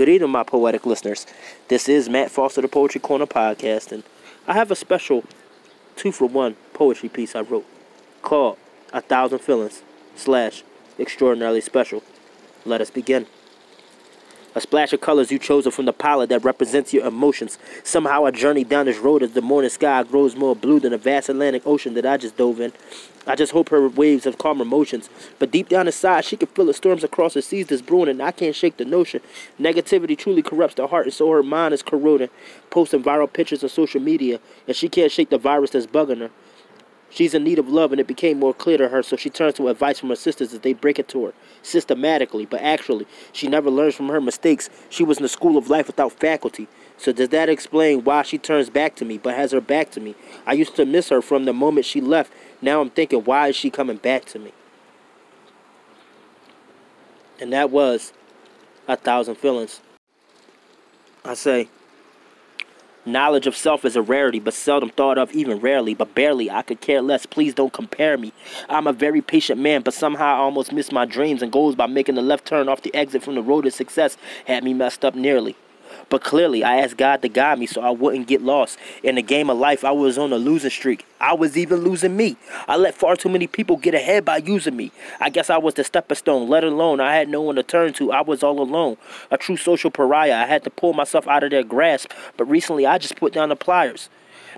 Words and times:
Good 0.00 0.08
evening, 0.08 0.30
my 0.30 0.44
poetic 0.44 0.86
listeners. 0.86 1.26
This 1.68 1.86
is 1.86 2.08
Matt 2.08 2.30
Foster, 2.30 2.62
the 2.62 2.68
Poetry 2.68 3.02
Corner 3.02 3.26
podcast, 3.26 3.92
and 3.92 4.02
I 4.48 4.54
have 4.54 4.70
a 4.70 4.74
special 4.74 5.24
two 5.94 6.10
for 6.10 6.26
one 6.26 6.56
poetry 6.72 7.10
piece 7.10 7.36
I 7.36 7.40
wrote 7.40 7.66
called 8.22 8.56
A 8.94 9.02
Thousand 9.02 9.40
Feelings 9.40 9.82
slash 10.16 10.64
Extraordinarily 10.98 11.60
Special. 11.60 12.02
Let 12.64 12.80
us 12.80 12.88
begin. 12.88 13.26
A 14.52 14.60
splash 14.60 14.92
of 14.92 15.00
colors 15.00 15.30
you 15.30 15.38
chosen 15.38 15.70
from 15.70 15.84
the 15.84 15.92
palette 15.92 16.28
that 16.30 16.42
represents 16.42 16.92
your 16.92 17.06
emotions. 17.06 17.56
Somehow 17.84 18.24
I 18.24 18.32
journey 18.32 18.64
down 18.64 18.86
this 18.86 18.98
road 18.98 19.22
as 19.22 19.30
the 19.30 19.40
morning 19.40 19.70
sky 19.70 20.02
grows 20.02 20.34
more 20.34 20.56
blue 20.56 20.80
than 20.80 20.90
the 20.90 20.98
vast 20.98 21.28
Atlantic 21.28 21.64
Ocean 21.64 21.94
that 21.94 22.04
I 22.04 22.16
just 22.16 22.36
dove 22.36 22.60
in. 22.60 22.72
I 23.28 23.36
just 23.36 23.52
hope 23.52 23.68
her 23.68 23.88
waves 23.88 24.24
have 24.24 24.38
calmer 24.38 24.64
motions. 24.64 25.08
But 25.38 25.52
deep 25.52 25.68
down 25.68 25.86
inside, 25.86 26.24
she 26.24 26.36
can 26.36 26.48
feel 26.48 26.66
the 26.66 26.74
storms 26.74 27.04
across 27.04 27.34
the 27.34 27.42
seas 27.42 27.68
that's 27.68 27.80
brewing, 27.80 28.08
and 28.08 28.20
I 28.20 28.32
can't 28.32 28.56
shake 28.56 28.76
the 28.76 28.84
notion. 28.84 29.20
Negativity 29.60 30.18
truly 30.18 30.42
corrupts 30.42 30.74
the 30.74 30.88
heart, 30.88 31.06
and 31.06 31.14
so 31.14 31.30
her 31.30 31.44
mind 31.44 31.72
is 31.72 31.82
corroding. 31.82 32.30
Posting 32.70 33.04
viral 33.04 33.32
pictures 33.32 33.62
on 33.62 33.68
social 33.68 34.00
media, 34.00 34.40
and 34.66 34.74
she 34.74 34.88
can't 34.88 35.12
shake 35.12 35.30
the 35.30 35.38
virus 35.38 35.70
that's 35.70 35.86
bugging 35.86 36.18
her. 36.18 36.30
She's 37.10 37.34
in 37.34 37.42
need 37.42 37.58
of 37.58 37.68
love, 37.68 37.90
and 37.90 38.00
it 38.00 38.06
became 38.06 38.38
more 38.38 38.54
clear 38.54 38.78
to 38.78 38.88
her, 38.88 39.02
so 39.02 39.16
she 39.16 39.30
turns 39.30 39.54
to 39.54 39.68
advice 39.68 39.98
from 39.98 40.10
her 40.10 40.16
sisters 40.16 40.54
as 40.54 40.60
they 40.60 40.72
break 40.72 40.98
it 40.98 41.08
to 41.08 41.26
her 41.26 41.34
systematically. 41.62 42.46
But 42.46 42.62
actually, 42.62 43.06
she 43.32 43.48
never 43.48 43.68
learns 43.68 43.96
from 43.96 44.08
her 44.08 44.20
mistakes. 44.20 44.70
She 44.88 45.02
was 45.02 45.18
in 45.18 45.24
the 45.24 45.28
school 45.28 45.58
of 45.58 45.68
life 45.68 45.88
without 45.88 46.12
faculty. 46.12 46.68
So, 46.96 47.12
does 47.12 47.30
that 47.30 47.48
explain 47.48 48.04
why 48.04 48.22
she 48.22 48.38
turns 48.38 48.70
back 48.70 48.94
to 48.96 49.04
me, 49.04 49.18
but 49.18 49.34
has 49.34 49.50
her 49.50 49.60
back 49.60 49.90
to 49.92 50.00
me? 50.00 50.14
I 50.46 50.52
used 50.52 50.76
to 50.76 50.86
miss 50.86 51.08
her 51.08 51.20
from 51.20 51.46
the 51.46 51.52
moment 51.52 51.86
she 51.86 52.00
left. 52.00 52.32
Now 52.62 52.80
I'm 52.80 52.90
thinking, 52.90 53.24
why 53.24 53.48
is 53.48 53.56
she 53.56 53.70
coming 53.70 53.96
back 53.96 54.24
to 54.26 54.38
me? 54.38 54.52
And 57.40 57.52
that 57.52 57.70
was 57.70 58.12
a 58.86 58.96
thousand 58.96 59.36
feelings. 59.36 59.80
I 61.24 61.34
say, 61.34 61.68
Knowledge 63.10 63.48
of 63.48 63.56
self 63.56 63.84
is 63.84 63.96
a 63.96 64.02
rarity, 64.02 64.38
but 64.38 64.54
seldom 64.54 64.90
thought 64.90 65.18
of, 65.18 65.32
even 65.32 65.58
rarely, 65.58 65.94
but 65.94 66.14
barely. 66.14 66.48
I 66.48 66.62
could 66.62 66.80
care 66.80 67.02
less. 67.02 67.26
Please 67.26 67.54
don't 67.54 67.72
compare 67.72 68.16
me. 68.16 68.32
I'm 68.68 68.86
a 68.86 68.92
very 68.92 69.20
patient 69.20 69.60
man, 69.60 69.82
but 69.82 69.94
somehow 69.94 70.36
I 70.36 70.38
almost 70.38 70.72
missed 70.72 70.92
my 70.92 71.06
dreams 71.06 71.42
and 71.42 71.50
goals 71.50 71.74
by 71.74 71.86
making 71.86 72.14
the 72.14 72.22
left 72.22 72.46
turn 72.46 72.68
off 72.68 72.82
the 72.82 72.94
exit 72.94 73.24
from 73.24 73.34
the 73.34 73.42
road 73.42 73.62
to 73.62 73.72
success. 73.72 74.16
Had 74.46 74.62
me 74.62 74.74
messed 74.74 75.04
up 75.04 75.16
nearly. 75.16 75.56
But 76.08 76.22
clearly, 76.22 76.64
I 76.64 76.78
asked 76.78 76.96
God 76.96 77.22
to 77.22 77.28
guide 77.28 77.58
me 77.58 77.66
so 77.66 77.80
I 77.80 77.90
wouldn't 77.90 78.26
get 78.26 78.42
lost. 78.42 78.78
In 79.02 79.14
the 79.14 79.22
game 79.22 79.50
of 79.50 79.58
life, 79.58 79.84
I 79.84 79.92
was 79.92 80.18
on 80.18 80.32
a 80.32 80.36
losing 80.36 80.70
streak. 80.70 81.06
I 81.20 81.34
was 81.34 81.56
even 81.56 81.80
losing 81.80 82.16
me. 82.16 82.36
I 82.66 82.76
let 82.76 82.94
far 82.94 83.16
too 83.16 83.28
many 83.28 83.46
people 83.46 83.76
get 83.76 83.94
ahead 83.94 84.24
by 84.24 84.38
using 84.38 84.76
me. 84.76 84.90
I 85.20 85.30
guess 85.30 85.50
I 85.50 85.58
was 85.58 85.74
the 85.74 85.84
stepping 85.84 86.16
stone, 86.16 86.48
let 86.48 86.64
alone 86.64 87.00
I 87.00 87.14
had 87.14 87.28
no 87.28 87.42
one 87.42 87.56
to 87.56 87.62
turn 87.62 87.92
to. 87.94 88.12
I 88.12 88.22
was 88.22 88.42
all 88.42 88.60
alone. 88.60 88.96
A 89.30 89.38
true 89.38 89.56
social 89.56 89.90
pariah. 89.90 90.34
I 90.34 90.46
had 90.46 90.64
to 90.64 90.70
pull 90.70 90.92
myself 90.92 91.28
out 91.28 91.44
of 91.44 91.50
their 91.50 91.62
grasp. 91.62 92.12
But 92.36 92.46
recently, 92.46 92.86
I 92.86 92.98
just 92.98 93.16
put 93.16 93.32
down 93.32 93.50
the 93.50 93.56
pliers. 93.56 94.08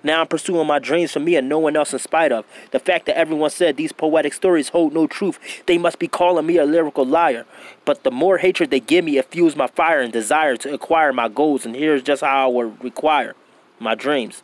Now 0.04 0.20
I'm 0.20 0.26
pursuing 0.26 0.66
my 0.66 0.78
dreams 0.78 1.12
for 1.12 1.20
me 1.20 1.36
and 1.36 1.48
no 1.48 1.58
one 1.58 1.76
else 1.76 1.92
in 1.92 1.98
spite 1.98 2.32
of. 2.32 2.44
The 2.72 2.78
fact 2.78 3.06
that 3.06 3.16
everyone 3.16 3.50
said 3.50 3.76
these 3.76 3.92
poetic 3.92 4.32
stories 4.32 4.70
hold 4.70 4.92
no 4.92 5.06
truth, 5.06 5.38
they 5.66 5.78
must 5.78 5.98
be 5.98 6.08
calling 6.08 6.46
me 6.46 6.56
a 6.56 6.64
lyrical 6.64 7.06
liar. 7.06 7.46
But 7.84 8.02
the 8.02 8.10
more 8.10 8.38
hatred 8.38 8.70
they 8.70 8.80
give 8.80 9.04
me, 9.04 9.18
it 9.18 9.30
fuels 9.30 9.54
my 9.54 9.68
fire 9.68 10.00
and 10.00 10.12
desire 10.12 10.56
to 10.58 10.74
acquire 10.74 11.12
my 11.12 11.28
goals. 11.28 11.64
And 11.64 11.76
here's 11.76 12.02
just 12.02 12.22
how 12.22 12.48
I 12.48 12.52
would 12.52 12.82
require 12.82 13.34
my 13.78 13.94
dreams 13.94 14.42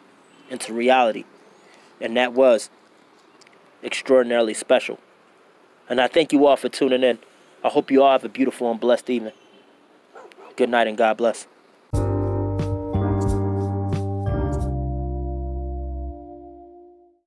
into 0.50 0.72
reality. 0.72 1.24
And 2.00 2.16
that 2.16 2.32
was 2.32 2.70
extraordinarily 3.82 4.54
special. 4.54 4.98
And 5.88 6.00
I 6.00 6.06
thank 6.06 6.32
you 6.32 6.46
all 6.46 6.56
for 6.56 6.68
tuning 6.68 7.02
in. 7.02 7.18
I 7.64 7.68
hope 7.68 7.90
you 7.90 8.02
all 8.02 8.12
have 8.12 8.24
a 8.24 8.28
beautiful 8.28 8.70
and 8.70 8.78
blessed 8.78 9.10
evening. 9.10 9.32
Good 10.56 10.68
night 10.68 10.86
and 10.86 10.96
God 10.96 11.16
bless. 11.16 11.46